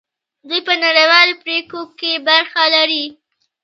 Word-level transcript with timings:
دوی 0.47 0.61
په 0.67 0.73
نړیوالو 0.83 1.39
پریکړو 1.43 1.81
کې 1.99 2.11
برخه 2.27 2.63
لري. 2.75 3.05